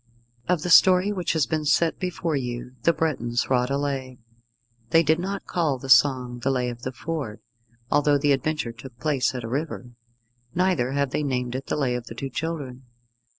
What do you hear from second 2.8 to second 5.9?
the Bretons wrought a Lay. They did not call the